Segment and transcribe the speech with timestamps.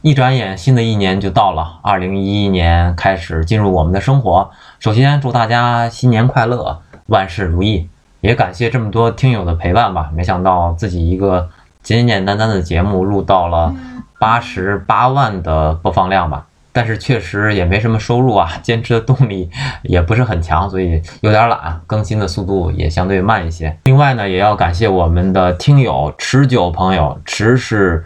[0.00, 4.48] 一转眼，新的一年就到了，二零一一年开始进入我们的生活。
[4.78, 7.88] 首先，祝大家新年快乐，万事如意。
[8.20, 10.08] 也感谢这么多听友的陪伴吧。
[10.14, 11.48] 没想到自己一个
[11.82, 13.74] 简简单单的节目录到了
[14.20, 19.50] 八十八万的播放量吧，但是确实也没什么收入啊， 坚持的动力
[19.82, 23.76] 也不是很强，所以有点懒，更新的速度也相对慢一些。
[23.86, 28.04] 另外呢，也要感谢我们的听友持久朋友，持是。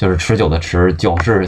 [0.00, 1.46] 就是持久的持，久是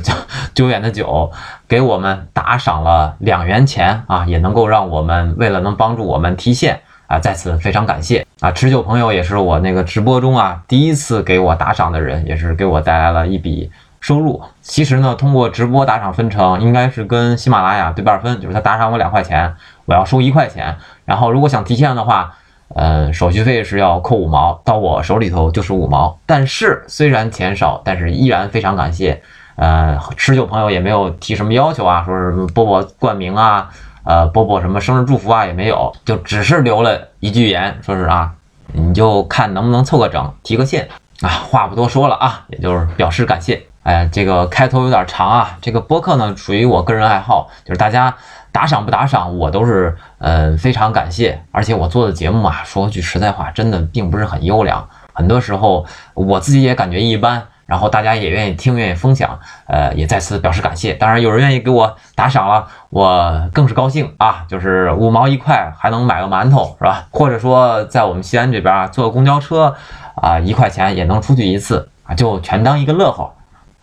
[0.52, 1.32] 久远 的久，
[1.66, 8.50] 给我们打赏了两元钱啊，也能够让我们为了能帮助我们提现啊，在此非常感谢啊！
[8.52, 13.70] 持久朋友也是我那个直播中啊第一次给我打赏的人，也是给我带来了一笔
[14.00, 14.42] 收入。
[14.60, 19.54] 其实呢，通过直播打赏分成，应该是跟喜马拉雅对半分，就是他打赏我两块钱，
[19.86, 20.76] 我要收一块钱，
[21.06, 22.34] 然后如果想提现的话。
[22.74, 26.18] 呃，手续费是要扣五毛，到我手里头就是五毛。
[26.26, 29.22] 但是虽然钱少，但是依然非常感谢。
[29.56, 33.68] 呃，持久朋友也没有提什么要求啊，说是波波冠名啊，
[34.04, 38.32] 呃，波波什么生日祝福啊也没有，就只是留了一句言，说是啊，
[38.72, 40.88] 你就看能不能凑个整，提个现
[41.20, 41.28] 啊。
[41.28, 43.62] 话不多说了啊，也就是表示感谢。
[43.82, 48.14] 哎，这个开头有点长啊，这个播客呢属于我个人爱好，就是大家。
[48.54, 51.42] 打赏不打赏，我都是呃非常感谢。
[51.52, 54.86] 而且我做的节目啊，说句实在话，真的并不是很优良。
[55.14, 60.92] 很多时候我自己也感觉一般，然后大家也愿意听，愿意分享，呃，也再次表示感谢。
[60.92, 64.44] 当然，有人愿意给我打赏了，我更是高兴啊！
[64.46, 67.06] 就是五毛一块还能买个馒头，是吧？
[67.10, 69.74] 或者说在我们西安这边啊，坐公交车
[70.14, 73.32] 啊，一块钱也能出去一次啊，就全当一个乐呵。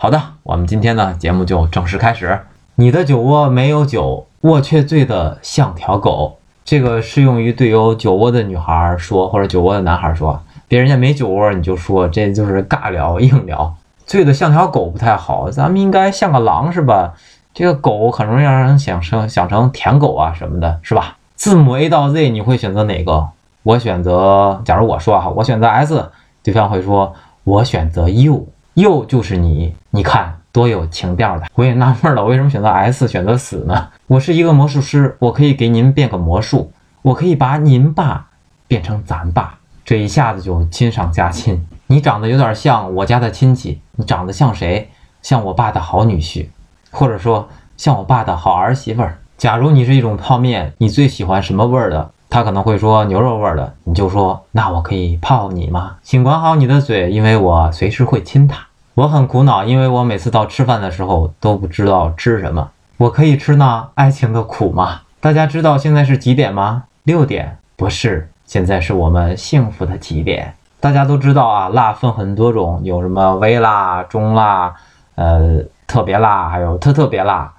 [0.01, 2.39] 好的，我们今天呢节目就正式开始。
[2.75, 4.25] 你的酒窝没有酒。
[4.39, 10.41] 我却醉得像条狗，这个适用于对有酒窝的女孩说，或者酒窝的男孩说。
[10.69, 13.75] 别人家没酒窝，你就说这就是尬聊硬聊。
[14.05, 17.13] 醉得像条狗不太好，咱们应该像个狼是吧？
[17.53, 21.17] 这个狗很容易让人想成想成舔狗啊什么的，是吧？
[21.35, 23.27] 字母 A 到 Z 你会选择哪个？
[23.63, 26.09] 我选择，假如我说哈，我选择 S，
[26.41, 30.35] 对方会说，我选择 U 又就是你，你看。
[30.51, 33.89] 多有情调的，我也纳闷了，为什么选择 S 选择死呢？
[34.07, 38.29] 我是一个魔术师，我可以给您变个魔术，我可以把您爸
[38.67, 41.67] 变成咱爸，这一下子就亲上加亲。
[41.85, 44.89] 你长得有点像我家的亲戚，你长得像谁？
[45.21, 46.47] 像我爸的好女婿，
[46.89, 47.47] 或者说
[47.77, 49.03] 像我爸的好儿媳妇。
[49.37, 52.09] 假如你是一种泡面，你最喜欢什么味儿的？
[52.29, 55.95] 他可能会说牛肉味儿的，你就说那我可以泡你吗？
[56.03, 58.67] 请管好你的嘴，因为我随时会亲他。
[58.93, 62.69] 我很苦恼，因为我每次到吃饭的时候都不知道吃什么。
[62.97, 65.01] 我可以吃那爱情的苦吗？
[65.19, 66.83] 大家知道现在是几点吗？
[67.03, 67.57] 六点？
[67.75, 70.53] 不是，现在是我们幸福的几点？
[70.79, 74.75] 大家都知道啊，辣分很多种，有什么微辣、中辣、
[75.15, 77.51] 呃特别辣，还有特特别辣。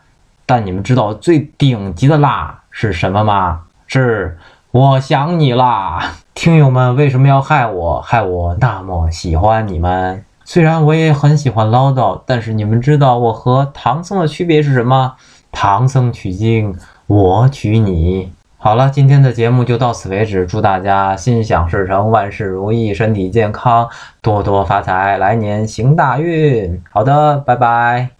[0.46, 3.62] 但你们知道最顶级的辣是什么吗？
[3.86, 4.38] 是
[4.72, 6.12] 我想你啦！
[6.32, 8.00] 听友们为什么要害我？
[8.00, 10.24] 害我那么喜欢你们？
[10.44, 15.14] 虽然我也很喜欢唠叨，但是你们知道我和唐僧的区别是什么？
[15.50, 16.76] 唐僧取经，
[17.08, 18.32] 我取你。
[18.58, 20.46] 好了，今天的节目就到此为止。
[20.46, 23.88] 祝大家心想事成，万事如意，身体健康，
[24.22, 26.80] 多多发财，来年行大运。
[26.92, 28.19] 好的，拜拜。